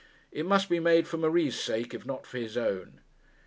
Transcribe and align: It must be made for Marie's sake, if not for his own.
It 0.31 0.47
must 0.47 0.67
be 0.67 0.79
made 0.79 1.07
for 1.07 1.17
Marie's 1.17 1.59
sake, 1.59 1.93
if 1.93 2.07
not 2.07 2.25
for 2.25 2.39
his 2.39 2.57
own. 2.57 3.01